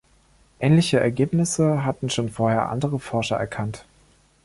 Ähnliche 0.59 0.99
Ergebnisse 0.99 1.85
hatten 1.85 2.09
schon 2.09 2.27
vorher 2.29 2.69
andere 2.69 2.97
Forscher 2.99 3.35
erkannt. 3.37 3.85